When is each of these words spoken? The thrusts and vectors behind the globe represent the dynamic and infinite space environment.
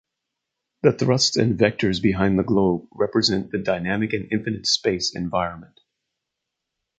The 0.81 0.93
thrusts 0.93 1.37
and 1.37 1.59
vectors 1.59 2.01
behind 2.01 2.39
the 2.39 2.43
globe 2.43 2.87
represent 2.91 3.51
the 3.51 3.59
dynamic 3.59 4.13
and 4.13 4.27
infinite 4.33 4.65
space 4.65 5.15
environment. 5.15 5.79